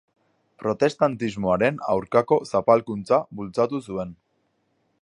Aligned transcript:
Protestantismoaren 0.61 1.77
aurkako 1.97 2.39
zapalkuntza 2.55 3.21
bultzatu 3.41 3.83
zuen. 3.91 4.19